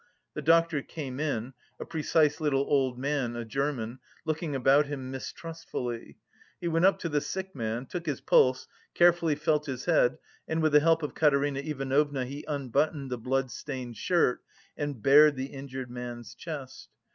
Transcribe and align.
The 0.33 0.41
doctor 0.41 0.81
came 0.81 1.19
in, 1.19 1.53
a 1.79 1.85
precise 1.85 2.41
little 2.41 2.61
old 2.67 2.97
man, 2.97 3.35
a 3.35 3.45
German, 3.45 3.99
looking 4.25 4.55
about 4.55 4.87
him 4.87 5.11
mistrustfully; 5.11 6.17
he 6.59 6.67
went 6.67 6.85
up 6.85 6.97
to 7.01 7.09
the 7.09 7.21
sick 7.21 7.55
man, 7.55 7.85
took 7.85 8.07
his 8.07 8.19
pulse, 8.19 8.67
carefully 8.95 9.35
felt 9.35 9.67
his 9.67 9.85
head 9.85 10.17
and 10.47 10.59
with 10.63 10.71
the 10.71 10.79
help 10.79 11.03
of 11.03 11.13
Katerina 11.13 11.59
Ivanovna 11.59 12.25
he 12.25 12.43
unbuttoned 12.47 13.11
the 13.11 13.19
blood 13.19 13.51
stained 13.51 13.95
shirt, 13.95 14.41
and 14.75 15.03
bared 15.03 15.35
the 15.35 15.53
injured 15.53 15.91
man's 15.91 16.33
chest. 16.33 16.89